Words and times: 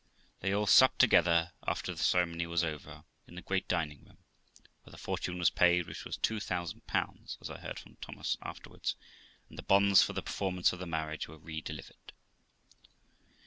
They 0.39 0.51
all 0.51 0.65
supped 0.65 0.97
together, 0.97 1.51
after 1.67 1.93
the 1.93 2.01
ceremony 2.01 2.47
was 2.47 2.63
over, 2.63 3.03
in 3.27 3.35
the 3.35 3.43
great 3.43 3.67
dining 3.67 4.03
room, 4.03 4.17
where 4.81 4.89
the 4.91 4.97
fortune 4.97 5.37
was 5.37 5.51
paid, 5.51 5.85
which 5.85 6.05
was 6.05 6.17
2000 6.17 6.81
(as 7.39 7.49
I 7.51 7.59
heard 7.59 7.77
from 7.77 7.97
Thomas 8.01 8.35
afterwards), 8.41 8.95
and 9.47 9.59
the 9.59 9.61
bonds 9.61 10.01
for 10.01 10.13
the 10.13 10.23
performance 10.23 10.73
of 10.73 10.79
the 10.79 10.87
marriage 10.87 11.27
were 11.27 11.37
redelivered. 11.37 12.13